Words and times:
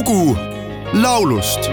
lugu 0.00 0.32
laulust 0.96 1.66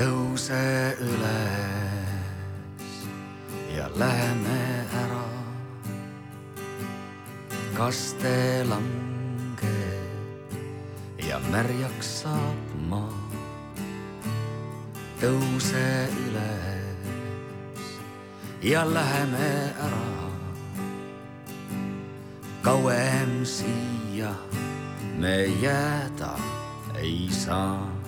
tõuse 0.00 0.58
üles 1.06 2.26
ja 3.76 3.86
läheme 3.94 4.58
ära. 5.04 5.24
kas 7.78 8.02
te 8.18 8.66
ja 8.66 9.11
märjaks 11.50 12.12
saab 12.22 12.76
maa? 12.90 13.18
tõuse 15.22 15.86
üles 16.26 17.88
ja 18.62 18.84
läheme 18.86 19.50
ära. 19.88 20.06
kauem 22.62 23.42
siia 23.44 24.30
me 25.18 25.36
jääda 25.62 26.36
ei 27.02 27.26
saa 27.30 28.02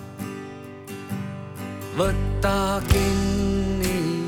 võta 1.95 2.81
kinni, 2.91 4.27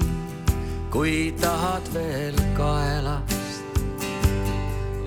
kui 0.91 1.33
tahad 1.41 1.83
veel 1.93 2.37
kaelast. 2.55 3.81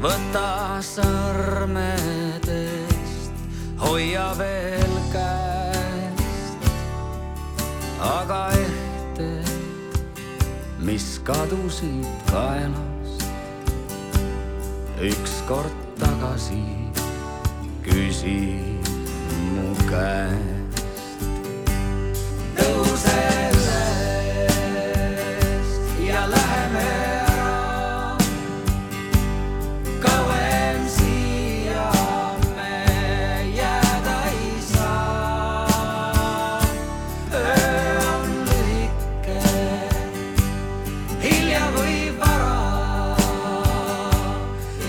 võta 0.01 0.81
sõrmedest, 0.85 2.30
hoia 3.91 4.35
veel 4.39 4.97
käest. 5.13 6.63
aga 7.99 8.51
ehted, 8.55 9.51
mis 10.79 11.19
kadusid 11.27 12.07
kaelast, 12.31 13.27
ükskord 15.03 15.75
tagasi 15.99 16.63
küsi 17.83 18.39
mu 19.59 19.75
käest. 19.91 20.60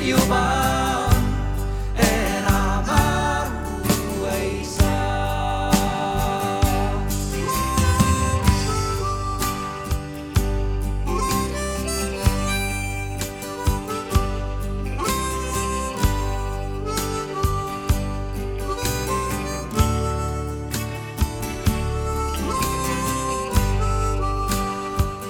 Juba 0.02 0.42
enam 0.42 0.61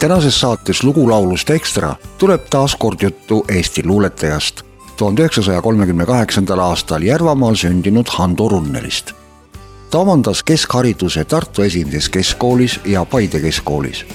tänases 0.02 0.42
saates 0.42 0.84
Lugu 0.84 1.10
laulust 1.10 1.50
ekstra 1.50 1.96
tuleb 2.18 2.48
taas 2.50 2.76
kord 2.76 3.02
juttu 3.02 3.46
Eesti 3.50 3.84
luuletajast, 3.86 4.64
tuhande 4.98 5.22
üheksasaja 5.22 5.62
kolmekümne 5.62 6.06
kaheksandal 6.06 6.60
aastal 6.60 7.02
Järvamaal 7.02 7.56
sündinud 7.56 8.10
Hando 8.10 8.50
Runnelist. 8.50 9.14
ta 9.92 10.00
omandas 10.00 10.44
keskhariduse 10.44 11.26
Tartu 11.26 11.62
Esimeses 11.62 12.10
Keskkoolis 12.10 12.80
ja 12.86 13.06
Paide 13.06 13.40
Keskkoolis. 13.40 14.06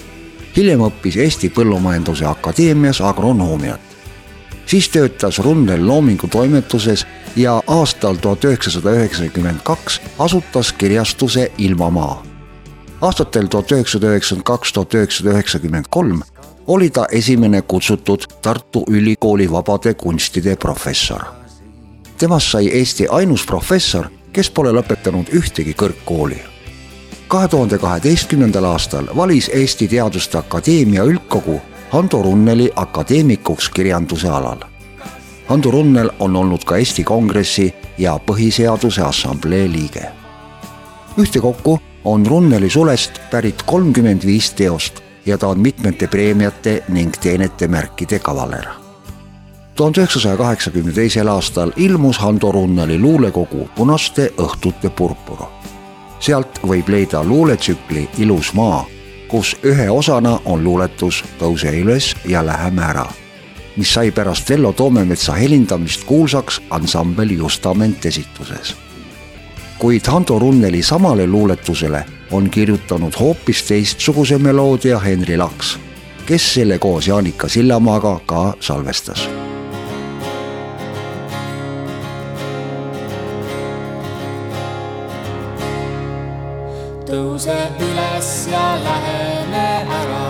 hiljem 0.57 0.81
õppis 0.81 1.17
Eesti 1.17 1.49
Põllumajanduse 1.49 2.27
Akadeemias 2.27 3.01
agronoomiat. 3.01 3.81
siis 4.67 4.89
töötas 4.89 5.39
Runnel 5.39 5.87
Loomingu 5.87 6.29
toimetuses 6.29 7.07
ja 7.37 7.63
aastal 7.67 8.15
tuhat 8.15 8.45
üheksasada 8.45 8.91
üheksakümmend 8.91 9.61
kaks 9.63 10.01
asutas 10.19 10.73
kirjastuse 10.73 11.53
Ilmamaa 11.59 12.36
aastatel 13.01 13.47
tuhat 13.47 13.73
üheksasada 13.73 14.07
üheksakümmend 14.07 14.45
kaks, 14.45 14.73
tuhat 14.73 14.95
üheksasada 14.95 15.35
üheksakümmend 15.35 15.85
kolm 15.91 16.21
oli 16.67 16.91
ta 16.91 17.07
esimene 17.13 17.63
kutsutud 17.63 18.25
Tartu 18.43 18.85
Ülikooli 18.89 19.53
vabade 19.53 19.95
kunstide 19.95 20.57
professor. 20.57 21.21
temast 22.19 22.51
sai 22.51 22.69
Eesti 22.69 23.09
ainus 23.09 23.47
professor, 23.47 24.07
kes 24.33 24.51
pole 24.51 24.71
lõpetanud 24.73 25.29
ühtegi 25.33 25.75
kõrgkooli. 25.75 26.39
kahe 27.29 27.49
tuhande 27.49 27.79
kaheteistkümnendal 27.79 28.65
aastal 28.65 29.07
valis 29.17 29.51
Eesti 29.55 29.89
Teaduste 29.89 30.39
Akadeemia 30.39 31.05
üldkogu 31.05 31.61
Hando 31.91 32.23
Runneli 32.23 32.71
akadeemikuks 32.77 33.69
kirjanduse 33.71 34.29
alal. 34.29 34.59
Hando 35.49 35.71
Runnel 35.71 36.11
on 36.19 36.37
olnud 36.37 36.65
ka 36.65 36.77
Eesti 36.77 37.05
Kongressi 37.05 37.75
ja 37.99 38.21
Põhiseaduse 38.27 39.03
Assamblee 39.03 39.73
liige. 39.73 40.05
ühtekokku 41.19 41.81
on 42.07 42.27
Runneli 42.27 42.71
sulest 42.71 43.21
pärit 43.31 43.63
kolmkümmend 43.63 44.27
viis 44.27 44.53
teost 44.55 45.03
ja 45.27 45.39
ta 45.39 45.49
on 45.49 45.59
mitmete 45.61 46.07
preemiate 46.07 46.85
ning 46.89 47.15
teenete 47.21 47.69
märkide 47.69 48.19
kavaler. 48.19 48.67
tuhande 49.75 50.01
üheksasaja 50.01 50.37
kaheksakümne 50.37 50.93
teisel 50.93 51.29
aastal 51.29 51.73
ilmus 51.77 52.19
Hando 52.19 52.53
Runneli 52.53 52.99
luulekogu 52.99 53.69
Punaste 53.77 54.31
õhtute 54.39 54.91
purpur. 54.91 55.47
sealt 56.21 56.63
võib 56.63 56.89
leida 56.89 57.25
luuletsükli 57.25 58.09
Ilus 58.19 58.53
maa, 58.53 58.87
kus 59.29 59.57
ühe 59.65 59.91
osana 59.91 60.39
on 60.45 60.65
luuletus 60.65 61.25
Tõuse 61.39 61.75
üles 61.83 62.15
ja 62.25 62.47
läheme 62.47 62.83
ära, 62.83 63.07
mis 63.77 63.95
sai 63.95 64.11
pärast 64.11 64.51
Vello 64.51 64.73
Toomemetsa 64.73 65.33
helindamist 65.33 66.05
kuulsaks 66.05 66.61
ansambel 66.71 67.31
Justament 67.31 68.07
esituses 68.07 68.86
kuid 69.79 70.07
Hando 70.07 70.39
Runneli 70.39 70.83
samale 70.83 71.27
luuletusele 71.27 72.05
on 72.31 72.51
kirjutanud 72.51 73.13
hoopis 73.21 73.63
teistsuguse 73.63 74.39
meloodia 74.39 74.99
Henri 74.99 75.37
Laks, 75.37 75.79
kes 76.27 76.55
selle 76.55 76.79
koos 76.79 77.09
Jaanika 77.09 77.49
Sillamaaga 77.49 78.21
ka 78.27 78.53
salvestas. 78.61 79.29
tõuse 87.07 87.57
üles 87.79 88.49
ja 88.51 88.79
läheme 88.85 89.87
ära. 90.01 90.27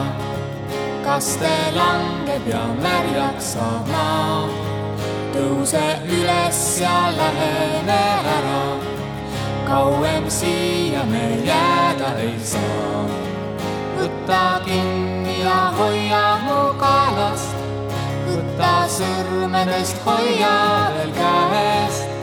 kaste 1.05 1.53
langeb 1.75 2.49
ja 2.49 2.67
märjaks 2.83 3.53
saab 3.55 3.89
maa. 3.89 4.49
tõuse 5.33 5.87
üles 6.19 6.61
ja 6.81 6.99
läheme 7.17 8.03
ära. 8.37 8.56
Kauem 9.67 10.31
siia 10.31 11.05
me 11.05 11.27
jääda 11.45 12.15
ei 12.23 12.39
saa. 12.43 13.05
võta 13.99 14.61
kinni 14.65 15.41
ja 15.43 15.61
hoia 15.79 16.27
mu 16.47 16.61
kaelast. 16.79 17.57
võta 18.27 18.75
sõrmedest, 18.99 20.05
hoia 20.07 20.55
veel 20.95 21.13
käest 21.19 22.17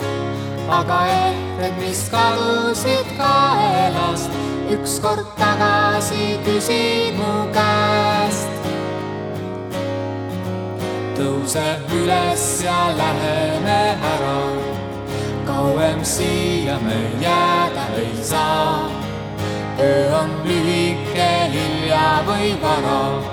aga 0.70 1.00
ehted, 1.12 1.76
mis 1.82 2.02
kadusid 2.12 3.10
kaelast, 3.18 4.32
ükskord 4.74 5.28
tagasi 5.38 6.38
küsid 6.46 7.20
mu 7.20 7.34
käest. 7.54 8.50
tõuse 11.18 11.68
üles 11.94 12.46
ja 12.66 12.80
läheme 12.98 13.82
ära, 14.16 14.40
kauem 15.46 16.02
siia 16.04 16.53
me 16.66 17.00
jääda 17.22 17.86
ei 17.98 18.24
saa. 18.24 18.90
öö 19.80 20.16
on 20.20 20.30
lühike, 20.44 21.30
hilja 21.52 22.24
või 22.28 22.56
vara, 22.62 23.24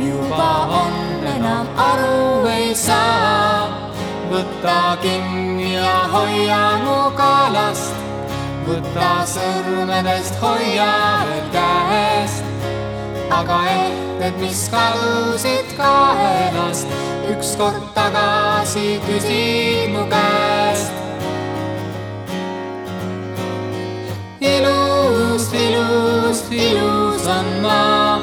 juba 0.00 0.52
on 0.82 0.92
enam 1.36 1.66
aru 1.76 2.46
ei 2.46 2.74
saa 2.74 3.88
võta 4.30 4.98
kinni 5.02 5.74
ja 5.74 6.04
hoia 6.12 6.62
mu 6.82 6.98
kaelast, 7.16 7.96
võta 8.66 9.24
sõrmedest, 9.28 10.36
hoia 10.42 10.92
veel 11.28 11.48
käest. 11.54 12.44
aga 13.30 13.58
ehted, 13.72 14.38
mis 14.40 14.68
kadusid 14.72 15.74
kaelast, 15.76 16.88
ükskord 17.32 17.92
tagasi 17.94 18.98
küsid 19.06 19.92
mu 19.94 20.08
käest. 20.12 21.07
Ilus 26.50 27.26
on 27.26 27.46
maa, 27.62 28.20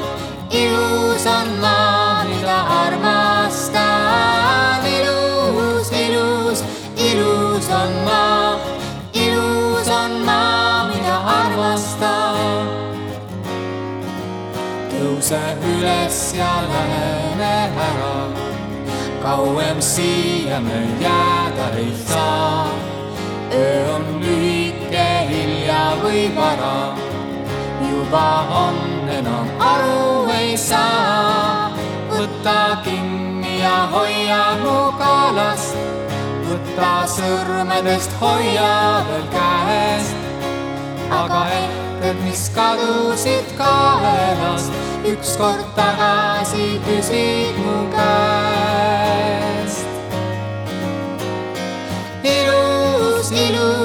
ilus 0.50 1.26
on 1.26 1.48
maa, 1.60 2.24
mida 2.24 2.58
armastan. 2.84 4.82
ilus, 4.86 5.90
ilus, 5.92 6.64
ilus 6.96 7.68
on 7.70 7.92
maa, 8.04 8.58
ilus 9.12 9.88
on 9.88 10.10
maa, 10.24 10.88
mida 10.88 11.16
armastan. 11.40 12.66
tõuse 14.90 15.42
üles 15.74 16.34
ja 16.34 16.52
läheme 16.68 17.54
ära, 17.88 18.16
kauem 19.22 19.80
siia 19.80 20.60
me 20.60 20.80
jääda 21.00 21.66
ei 21.76 21.92
saa. 22.06 22.68
öö 23.54 23.94
on 23.94 24.04
lühike, 24.20 25.08
hilja 25.28 25.96
või 26.02 26.36
vara, 26.36 26.96
juba 28.06 28.46
on 28.54 29.08
enam 29.10 29.48
aru 29.58 30.30
ei 30.30 30.56
saa. 30.56 31.74
võta 32.10 32.78
kinni 32.84 33.58
ja 33.60 33.88
hoia 33.92 34.56
mu 34.62 34.92
kaelast, 34.98 35.74
võta 36.46 36.92
sõrmedest, 37.10 38.10
hoia 38.20 39.02
veel 39.08 39.26
käest 39.34 40.16
aga 41.10 41.40
hetked, 41.50 42.16
mis 42.24 42.46
kadusid 42.54 43.46
kaelast, 43.58 44.72
ükskord 45.12 45.66
tagasi 45.76 46.80
küsid 46.86 47.58
mu 47.58 47.78
käest. 47.90 49.86
ilus, 52.22 53.30
ilus 53.30 53.75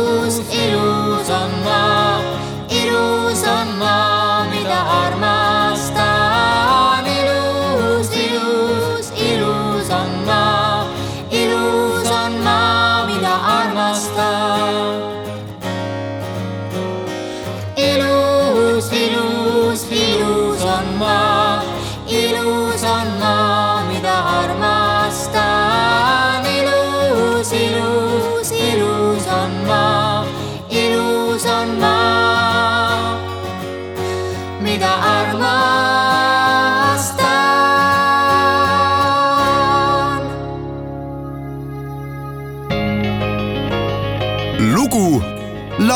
maa, 13.31 13.63
mida 13.73 15.10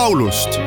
laulust. 0.05 0.59